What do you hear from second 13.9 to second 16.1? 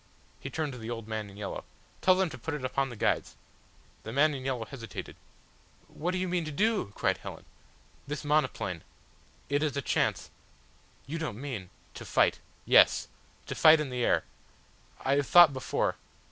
the air. I have thought before